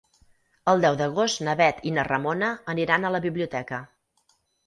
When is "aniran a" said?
2.75-3.13